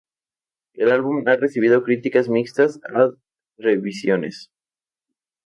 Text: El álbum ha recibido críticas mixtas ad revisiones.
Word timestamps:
El 0.73 0.91
álbum 0.91 1.21
ha 1.27 1.35
recibido 1.35 1.83
críticas 1.83 2.27
mixtas 2.27 2.79
ad 2.91 3.19
revisiones. 3.59 4.49